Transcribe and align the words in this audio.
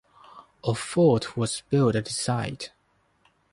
A 0.63 0.73
fort 0.73 1.37
was 1.37 1.61
built 1.69 1.95
at 1.95 2.05
this 2.05 2.15
site. 2.17 2.71